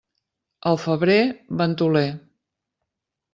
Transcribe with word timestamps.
El 0.71 0.79
febrer, 0.83 1.17
ventoler. 1.61 2.05